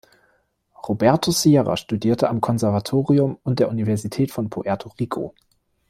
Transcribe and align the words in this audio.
Roberto 0.87 1.29
Sierra 1.31 1.77
studierte 1.77 2.27
am 2.27 2.41
Konservatorium 2.41 3.37
und 3.43 3.59
der 3.59 3.69
Universität 3.69 4.31
von 4.31 4.49
Puerto 4.49 4.89
Rico. 4.99 5.35